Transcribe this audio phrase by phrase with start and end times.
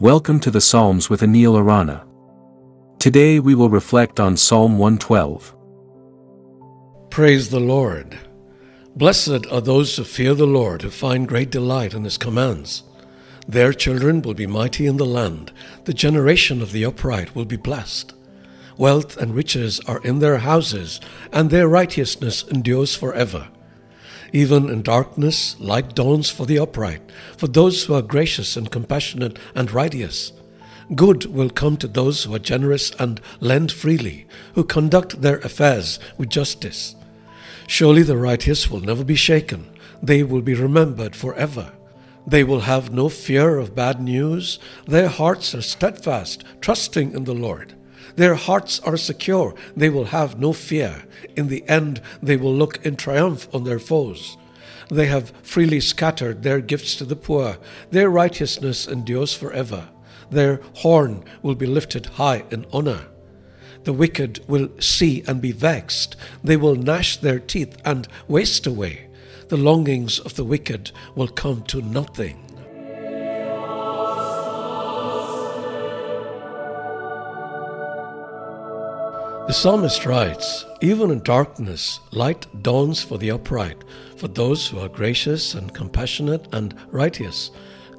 [0.00, 2.06] Welcome to the Psalms with Anil Arana.
[2.98, 5.54] Today we will reflect on Psalm 112.
[7.10, 8.18] Praise the Lord.
[8.96, 12.82] Blessed are those who fear the Lord, who find great delight in his commands.
[13.46, 15.52] Their children will be mighty in the land,
[15.84, 18.14] the generation of the upright will be blessed.
[18.78, 20.98] Wealth and riches are in their houses,
[21.30, 23.48] and their righteousness endures forever.
[24.32, 27.02] Even in darkness, light dawns for the upright,
[27.36, 30.32] for those who are gracious and compassionate and righteous.
[30.94, 35.98] Good will come to those who are generous and lend freely, who conduct their affairs
[36.18, 36.96] with justice.
[37.66, 39.70] Surely the righteous will never be shaken,
[40.02, 41.72] they will be remembered forever.
[42.26, 47.34] They will have no fear of bad news, their hearts are steadfast, trusting in the
[47.34, 47.74] Lord.
[48.16, 49.54] Their hearts are secure.
[49.76, 51.04] They will have no fear.
[51.36, 54.36] In the end, they will look in triumph on their foes.
[54.90, 57.58] They have freely scattered their gifts to the poor.
[57.90, 59.88] Their righteousness endures forever.
[60.30, 63.06] Their horn will be lifted high in honor.
[63.84, 66.16] The wicked will see and be vexed.
[66.44, 69.08] They will gnash their teeth and waste away.
[69.48, 72.49] The longings of the wicked will come to nothing.
[79.50, 83.82] The psalmist writes, Even in darkness, light dawns for the upright,
[84.16, 87.50] for those who are gracious and compassionate and righteous.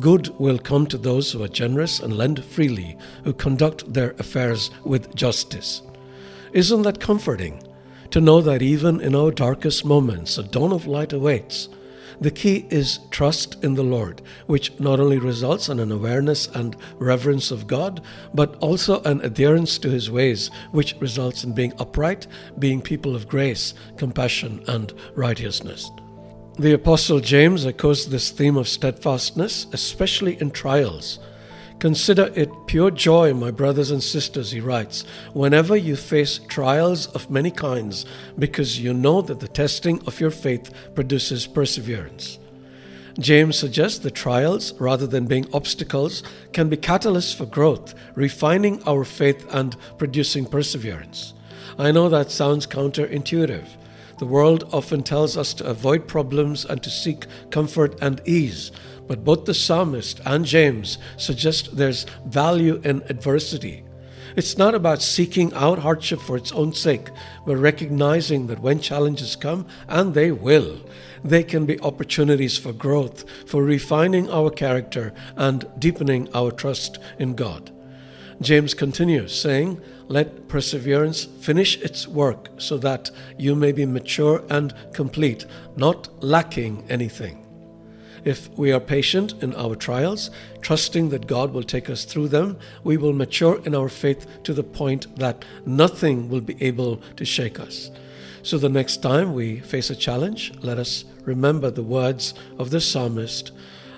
[0.00, 4.72] Good will come to those who are generous and lend freely, who conduct their affairs
[4.84, 5.82] with justice.
[6.52, 7.62] Isn't that comforting?
[8.10, 11.68] To know that even in our darkest moments, a dawn of light awaits.
[12.20, 16.76] The key is trust in the Lord, which not only results in an awareness and
[16.98, 18.02] reverence of God,
[18.34, 22.26] but also an adherence to His ways, which results in being upright,
[22.58, 25.90] being people of grace, compassion, and righteousness.
[26.58, 31.18] The Apostle James echoes this theme of steadfastness, especially in trials.
[31.78, 37.30] Consider it pure joy, my brothers and sisters, he writes, whenever you face trials of
[37.30, 38.06] many kinds,
[38.38, 42.38] because you know that the testing of your faith produces perseverance.
[43.18, 46.22] James suggests that trials, rather than being obstacles,
[46.52, 51.34] can be catalysts for growth, refining our faith and producing perseverance.
[51.78, 53.66] I know that sounds counterintuitive.
[54.18, 58.72] The world often tells us to avoid problems and to seek comfort and ease,
[59.06, 63.84] but both the psalmist and James suggest there's value in adversity.
[64.36, 67.08] It's not about seeking out hardship for its own sake,
[67.46, 70.80] but recognizing that when challenges come, and they will,
[71.24, 77.34] they can be opportunities for growth, for refining our character, and deepening our trust in
[77.34, 77.70] God.
[78.42, 84.74] James continues, saying, Let perseverance finish its work so that you may be mature and
[84.92, 85.46] complete,
[85.76, 87.45] not lacking anything.
[88.26, 92.58] If we are patient in our trials, trusting that God will take us through them,
[92.82, 97.24] we will mature in our faith to the point that nothing will be able to
[97.24, 97.88] shake us.
[98.42, 102.80] So the next time we face a challenge, let us remember the words of the
[102.80, 103.52] psalmist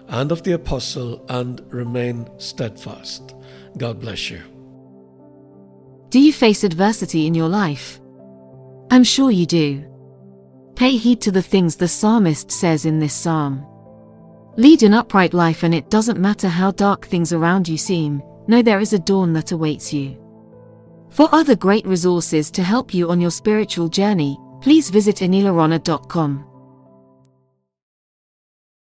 [0.08, 3.34] and of the apostle and remain steadfast.
[3.78, 4.42] God bless you.
[6.10, 7.98] Do you face adversity in your life?
[8.90, 9.84] I'm sure you do.
[10.74, 13.66] Pay heed to the things the psalmist says in this psalm.
[14.58, 18.60] Lead an upright life, and it doesn't matter how dark things around you seem, know
[18.60, 20.18] there is a dawn that awaits you.
[21.10, 26.47] For other great resources to help you on your spiritual journey, please visit anilarana.com.